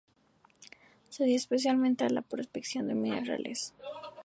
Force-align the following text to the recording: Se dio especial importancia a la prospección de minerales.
Se 1.09 1.25
dio 1.25 1.35
especial 1.35 1.75
importancia 1.75 2.07
a 2.07 2.09
la 2.09 2.23
prospección 2.27 2.87
de 2.87 2.95
minerales. 2.95 3.75